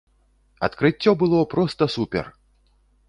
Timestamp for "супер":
1.97-2.25